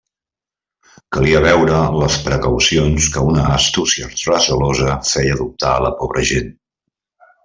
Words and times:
Calia 1.15 1.41
veure 1.45 1.81
les 2.03 2.15
precaucions 2.29 3.09
que 3.17 3.25
una 3.33 3.43
astúcia 3.59 4.09
recelosa 4.33 4.97
feia 5.11 5.37
adoptar 5.39 5.75
a 5.75 5.85
la 5.89 5.93
pobra 6.01 6.25
gent. 6.31 6.51